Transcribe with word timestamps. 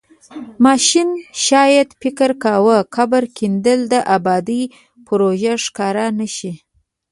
ماشین 0.65 1.09
شاید 1.45 1.87
فکر 2.01 2.29
کاوه 2.43 2.77
قبر 2.95 3.23
کیندل 3.37 3.79
د 3.93 3.95
ابادۍ 4.15 4.63
پروژه 5.07 5.53
ښکاره 5.65 6.05
نشي. 6.19 6.53